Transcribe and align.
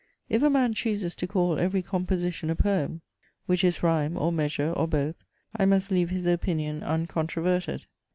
If 0.29 0.41
a 0.41 0.49
man 0.49 0.73
chooses 0.73 1.13
to 1.13 1.27
call 1.27 1.59
every 1.59 1.83
composition 1.83 2.49
a 2.49 2.55
poem, 2.55 3.01
which 3.45 3.63
is 3.63 3.83
rhyme, 3.83 4.17
or 4.17 4.31
measure, 4.31 4.71
or 4.71 4.87
both, 4.87 5.15
I 5.55 5.65
must 5.65 5.91
leave 5.91 6.09
his 6.09 6.25
opinion 6.25 6.81
uncontroverted. 6.81 7.85